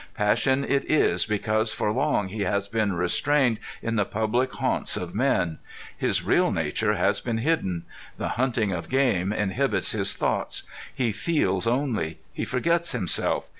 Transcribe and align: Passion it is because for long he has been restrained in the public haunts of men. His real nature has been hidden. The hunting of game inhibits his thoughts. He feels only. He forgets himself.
Passion 0.15 0.63
it 0.65 0.89
is 0.89 1.27
because 1.27 1.71
for 1.71 1.91
long 1.91 2.29
he 2.29 2.41
has 2.41 2.67
been 2.67 2.93
restrained 2.93 3.59
in 3.83 3.97
the 3.97 4.03
public 4.03 4.51
haunts 4.53 4.97
of 4.97 5.13
men. 5.13 5.59
His 5.95 6.23
real 6.23 6.51
nature 6.51 6.93
has 6.95 7.21
been 7.21 7.37
hidden. 7.37 7.85
The 8.17 8.29
hunting 8.29 8.71
of 8.71 8.89
game 8.89 9.31
inhibits 9.31 9.91
his 9.91 10.15
thoughts. 10.15 10.63
He 10.91 11.11
feels 11.11 11.67
only. 11.67 12.17
He 12.33 12.45
forgets 12.45 12.93
himself. 12.93 13.47